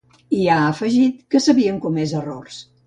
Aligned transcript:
I 0.37 0.39
ha 0.53 0.57
afegit 0.69 1.21
que 1.35 1.45
s’havien 1.47 1.79
comès 1.87 2.19
errors. 2.25 2.61